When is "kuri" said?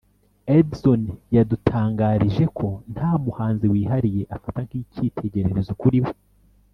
5.81-5.99